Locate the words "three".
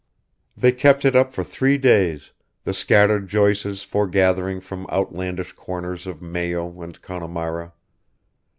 1.43-1.77